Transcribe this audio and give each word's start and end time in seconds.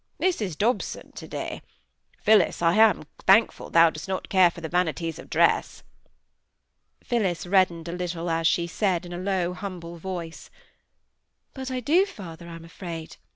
Mrs 0.19 0.57
Dobson 0.57 1.11
to 1.11 1.27
day—Phillis, 1.27 2.59
I 2.63 2.73
am 2.73 3.03
thankful 3.27 3.69
thou 3.69 3.91
dost 3.91 4.07
not 4.07 4.29
care 4.29 4.49
for 4.49 4.59
the 4.59 4.67
vanities 4.67 5.19
of 5.19 5.29
dress!" 5.29 5.83
Phillis 7.03 7.45
reddened 7.45 7.87
a 7.87 7.91
little 7.91 8.27
as 8.27 8.47
she 8.47 8.65
said, 8.65 9.05
in 9.05 9.13
a 9.13 9.19
low 9.19 9.53
humble 9.53 9.97
voice,— 9.97 10.49
"But 11.53 11.69
I 11.69 11.81
do, 11.81 12.07
father, 12.07 12.47
I'm 12.49 12.65
afraid. 12.65 13.17